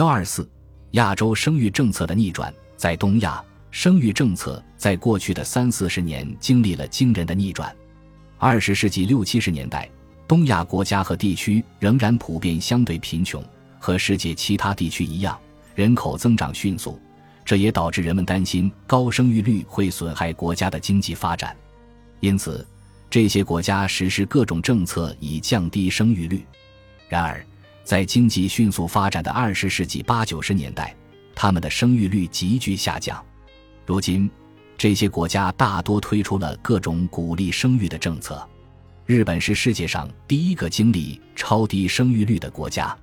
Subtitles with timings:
[0.00, 0.48] 幺二四，
[0.92, 7.70] 亚洲生育政策的逆转，在东亚，生育政策在过去的三四十年经历了惊人的逆转。
[8.38, 9.86] 二十世纪六七十年代，
[10.26, 13.44] 东亚国家和地区仍然普遍相对贫穷，
[13.78, 15.38] 和世界其他地区一样，
[15.74, 16.98] 人口增长迅速，
[17.44, 21.54] 这也导致人们担心高生育率会损害国家的经济发展，
[22.20, 22.66] 因此，
[23.10, 26.42] 这些国家实施各种政策以降低生育率。
[27.06, 27.44] 然而，
[27.82, 30.94] 在经济迅速发展的二十世纪八九十年代，
[31.34, 33.24] 他们的生育率急剧下降。
[33.84, 34.30] 如今，
[34.78, 38.46] 这些国家大多推出了各种鼓励生育的政策。
[39.06, 42.96] 日本是世界上第一个经历超低生育率的国家。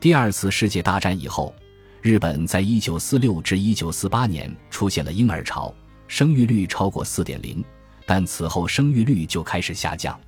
[0.00, 1.54] 第二次世界大战以后，
[2.02, 5.72] 日本在一九四六至一九四八年出现了婴儿潮，
[6.08, 7.64] 生育率超过四点零，
[8.04, 10.18] 但此后生育率就开始下降。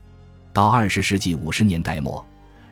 [0.53, 2.25] 到二十世纪五十年代末。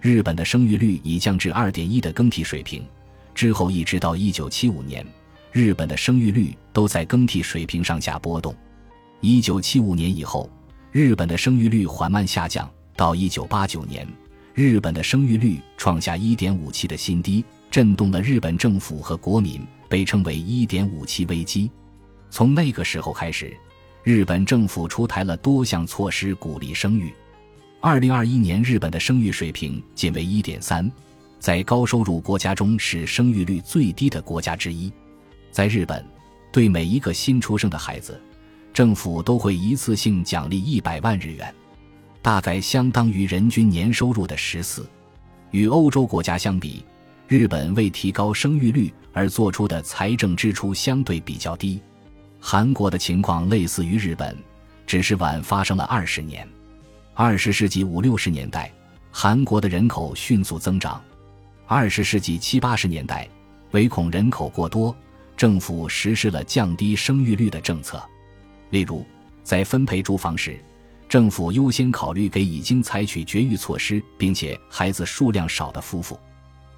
[0.04, 2.84] 日本的生育率已降至二点一的更替水平，
[3.34, 5.02] 之后一直到一九七五年，
[5.50, 8.54] 日本的生育率都在更替水平上下波动。
[9.22, 10.50] 一九七五年以后，
[10.92, 14.06] 日本的生育率缓慢下降，到一九八九年，
[14.52, 21.70] 日本的生育率创下一点五七的新低，震动了日本政府和国民，被称为“一点五七危机”。
[22.28, 23.56] 从那个时候开始，
[24.02, 27.10] 日本政府出台了多项措施鼓励生育。
[27.84, 30.90] 二零二一年，日本的生育水平仅为一点三，
[31.38, 34.90] 在高收入国家中是生育率最低的国家之一。
[35.52, 36.02] 在日本，
[36.50, 38.18] 对每一个新出生的孩子，
[38.72, 41.54] 政府都会一次性奖励一百万日元，
[42.22, 44.88] 大概相当于人均年收入的十四。
[45.50, 46.82] 与欧洲国家相比，
[47.28, 51.78] 日本为提高生育率而做出的财政支出相对比较低。
[52.40, 54.34] 韩国的情况类似于日本，
[54.86, 56.48] 只是晚发生了二十年。
[57.16, 58.72] 二十世纪五六十年代，
[59.12, 61.00] 韩国的人口迅速增长。
[61.64, 63.28] 二十世纪七八十年代，
[63.70, 64.92] 唯恐人口过多，
[65.36, 68.02] 政府实施了降低生育率的政策。
[68.70, 69.06] 例如，
[69.44, 70.58] 在分配住房时，
[71.08, 76.18] 政府优先考虑给已经采取绝育措施并且孩子数量少的夫妇。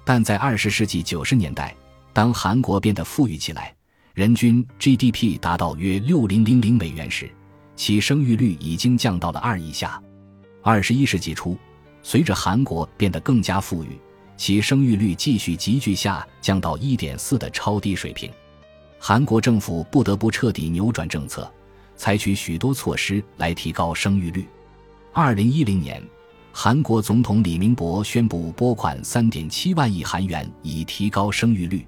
[0.05, 1.75] 但在二十世纪九十年代，
[2.13, 3.73] 当韩国变得富裕起来，
[4.13, 7.27] 人均 GDP 达到约六零零零美元时，
[7.75, 9.99] 其生育率已经降到了二以下。
[10.69, 11.57] 二十一世纪初，
[12.03, 13.97] 随着韩国变得更加富裕，
[14.35, 18.29] 其生育率继续急剧下降到一点四的超低水平。
[18.99, 21.49] 韩国政府不得不彻底扭转政策，
[21.95, 24.45] 采取许多措施来提高生育率。
[25.13, 26.03] 二零一零年，
[26.51, 31.87] 韩国总统李明博宣布拨款三点七万亿韩元以提高生育率，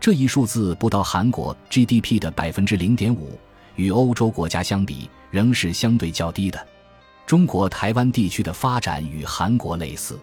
[0.00, 3.38] 这一数字不到韩国 GDP 的百分之零点五，
[3.76, 6.66] 与欧洲国家相比仍是相对较低的。
[7.28, 10.18] 中国台湾地区的发展与韩国类似。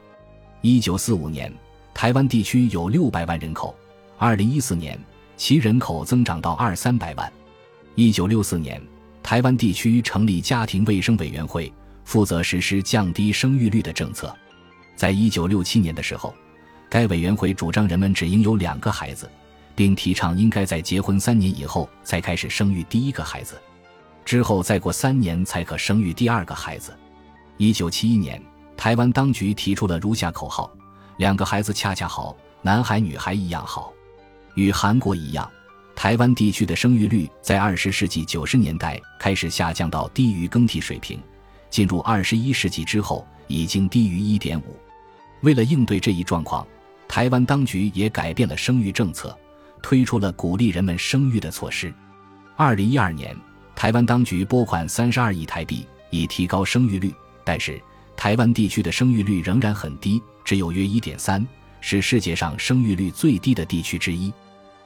[0.61, 1.53] 一九四五年，
[1.93, 3.75] 台湾地区有六百万人口，
[4.17, 4.99] 二零一四年
[5.37, 7.31] 其人口增长到二三百万。
[7.93, 8.81] 一九六四年，
[9.21, 11.71] 台湾地区成立家庭卫生委员会，
[12.05, 14.35] 负责实施降低生育率的政策。
[14.95, 16.33] 在一九六七年的时候，
[16.89, 19.29] 该委员会主张人们只应有两个孩子，
[19.75, 23.61] 并提倡应该在结婚三年以后才开始生育第一个孩子。
[24.25, 26.97] 之后再过三年才可生育第二个孩子。
[27.57, 28.41] 一九七一年，
[28.75, 30.69] 台湾当局提出了如下口号
[31.17, 33.93] ：“两个孩子恰恰好，男孩女孩一样好。”
[34.55, 35.49] 与韩国一样，
[35.95, 41.21] 台湾地区的生育率在二十世纪九十年代开始下降到低于更替水平，
[41.69, 44.75] 进入二十一世纪之后已经低于一点五。
[45.41, 46.65] 为了应对这一状况，
[47.07, 49.37] 台湾当局也改变了生育政策，
[49.83, 51.93] 推出了鼓励人们生育的措施。
[52.57, 53.35] 二零一二年。
[53.75, 57.13] 台湾当局拨款三十二亿台币以提高生育率，
[57.43, 57.81] 但是
[58.15, 61.45] 台湾地区的生育率仍然很低，只有约一点三，
[61.81, 64.31] 是世界上生育率最低的地区之一。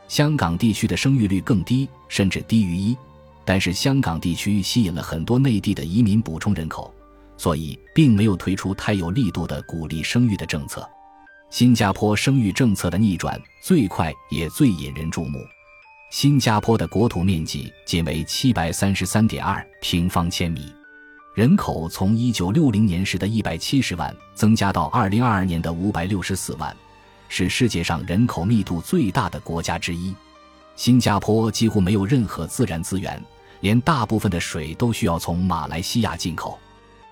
[0.07, 2.97] 香港地区的生育率更低，甚至低于一，
[3.45, 6.91] 但是香港地区吸引了很多内地的移民补充人口，
[7.37, 10.87] 所以并没有推出太有力度的鼓励生育的政策。
[11.51, 15.39] 新加坡生育政策的逆转最快也最引人注目。
[16.09, 20.73] 新加坡的国土面积仅为七百三十三点二平方千米，
[21.35, 26.75] 人口从一九六零年时的一百七十万增加到二零二二年的五百六十四万，
[27.27, 30.15] 是世界上人口密度最大的国家之一。
[30.75, 33.23] 新加坡几乎没有任何自然资源，
[33.59, 36.57] 连大部分的水都需要从马来西亚进口。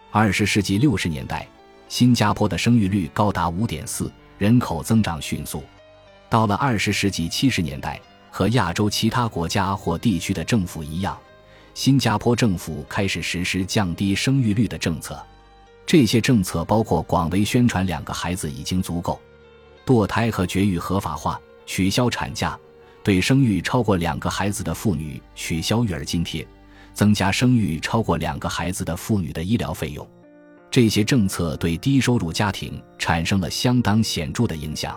[0.09, 1.47] 二十世纪六十年代，
[1.87, 5.63] 新加坡的生育率高达五点四，人口增长迅速。
[6.29, 8.01] 到了二十世纪七十年代。
[8.37, 11.17] 和亚洲其他国家或地区的政府一样，
[11.73, 15.19] 新加坡政府开始实施降低生育率的政策。
[15.87, 19.19] 这些政策包括广为宣传“两个孩子已经足够”、
[19.87, 22.55] 堕胎和绝育合法化、取消产假，
[23.03, 26.47] 对生育超过两个孩子的妇女取消育儿津贴，
[26.93, 30.07] 增加生育超过两个孩子的妇女的医疗费用。
[30.69, 34.95] 这些政策对低收入家庭产生了相当显著的影响。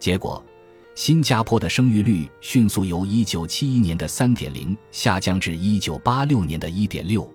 [0.00, 0.44] 结果，
[0.94, 7.28] 新加坡的生育率迅速由1971年的3.0下降至1986年的1.6。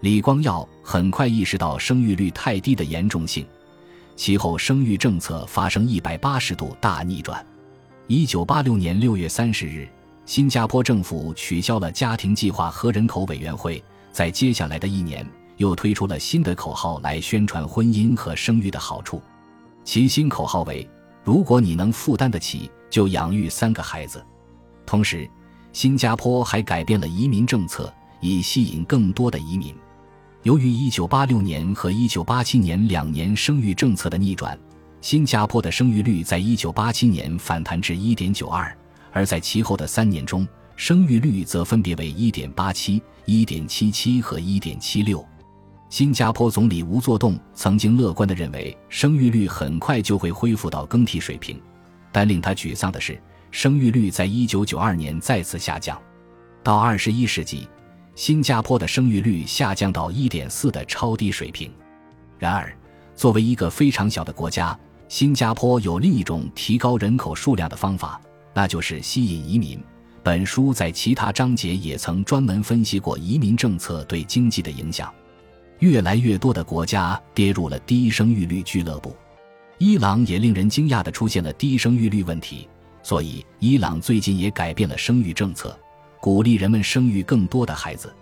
[0.00, 3.46] 李光耀很快意识到生育率太低的严重性，
[4.16, 7.44] 其后生育政策发生180度大逆转。
[8.08, 9.88] 1986年6月30日，
[10.26, 13.82] 新加坡政府取消了家庭计划和人口委员会，
[14.12, 15.26] 在接下来的一年。
[15.56, 19.20] 又推出了新的口号来宣传婚姻和生育的好处，
[19.84, 20.88] 其新口号为
[21.30, 24.20] ：“如果你能负担得起，就养育三个孩子。”
[24.84, 25.30] 同时，
[25.72, 29.72] 新加坡还改变了移民政策，以吸引更多的移民。
[30.42, 34.58] 由于1986年和1987年两年生育政策的逆转，
[35.00, 38.72] 新加坡的生育率在1987年反弹至1.92，
[39.12, 40.44] 而在其后的三年中，
[40.74, 45.24] 生育率则分别为1.87、1.77和1.76。
[45.90, 51.60] 新加坡总理吴作栋曾经乐观地认为，生育率很快就会恢复到更替水平，
[52.12, 53.20] 但令他沮丧的是，
[53.50, 56.00] 生育率在1992年再次下降。
[56.62, 57.68] 到21世纪，
[58.14, 61.68] 新加坡的生育率下降到1.4的超低水平。
[62.38, 62.72] 然而，
[63.16, 64.78] 作为一个非常小的国家，
[65.08, 68.20] 新加坡有另一种提高人口数量的方法，
[68.54, 69.82] 那就是吸引移民。
[70.22, 75.12] 本书在其他章节也曾专门分析过移民政策对经济的影响。
[75.80, 79.16] 越来越多的国家跌入了低生育率俱乐部，
[79.78, 82.68] 伊朗也令人惊讶地出现了低生育率问题，
[83.02, 85.78] 所以伊朗最近也改变了生育政策，
[86.20, 88.14] 鼓励人们生育更多的孩子。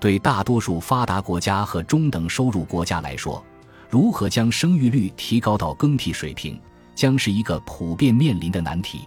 [0.00, 3.44] 对大多数发达国家和中等收入国家来说，
[3.90, 6.58] 如何将生育率提高到更替水平，
[6.94, 9.06] 将是一个普遍面临的难题。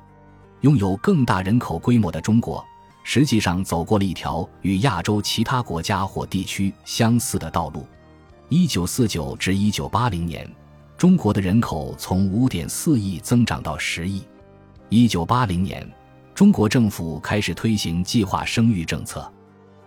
[0.61, 2.63] 拥有更大人口规模的中国。
[3.09, 7.87] 实际上走过了一条与亚洲其他国家或地区相似的道路。
[8.49, 10.45] 一九四九至一九八零年，
[10.97, 14.23] 中国的人口从五点四亿增长到十亿。
[14.89, 15.89] 一九八零年，
[16.35, 19.31] 中国政府开始推行计划生育政策，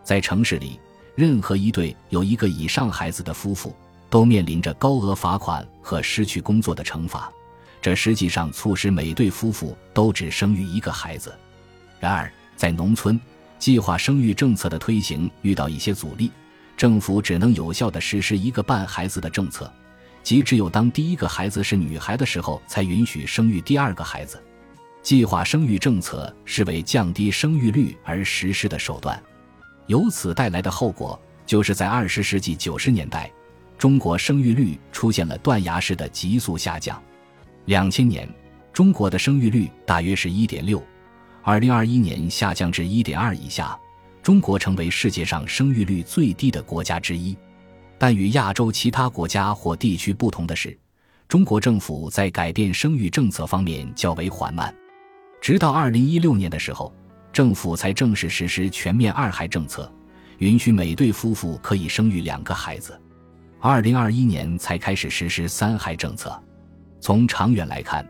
[0.03, 0.81] 在城市里，
[1.15, 3.77] 任何一对有一个以上孩子的夫妇
[4.09, 7.31] 都面临着高额罚款和失去工作的惩罚。
[7.83, 11.39] 这实际上促使每对夫妇都只生育一个孩子。
[11.99, 13.19] 然而，在农村，
[13.59, 16.31] 计划生育政策的推行遇到一些阻力，
[16.77, 19.73] 政府只能有效地实施一个半孩子的政策，
[20.23, 24.39] 即只有当第一个孩子是女孩的时候，才允许生育第二个孩子。
[25.03, 29.19] 计划生育政策是为降低生育率而实施的手段，
[29.87, 33.33] 由此带来的后果就是在二十世纪九十年代，
[33.79, 37.03] 中国生育率出现了断崖式的急速下降。
[37.65, 38.29] 两千年，
[38.71, 40.85] 中国的生育率大约是一点六。
[41.43, 43.79] 二零二一年下降至一点二以下，
[44.23, 47.37] 中国成为世界上生育率最低的国家之一。
[47.99, 50.77] 但与亚洲其他国家或地区不同的是，
[51.29, 54.75] 中国政府在改变生育政策方面较为缓慢。
[55.41, 56.95] 直到二零一六年的时候，
[57.33, 59.91] 政府才正式实施全面二孩政策，
[60.39, 63.01] 允许每对夫妇可以生育两个孩子。
[63.61, 66.39] 二零二一年才开始实施三孩政策。
[67.01, 68.07] 从长远来看，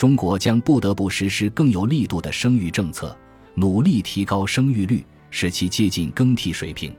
[0.00, 3.14] 中国将不得不实施更有力度的生育政策，
[3.54, 6.90] 努力提高生育率，使其接近更替水平。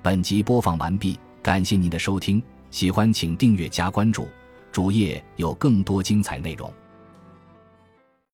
[0.00, 4.28] 本集播放完毕，感谢您的收听，喜欢请订阅加关注，
[4.70, 6.72] 主页有更多精彩内容。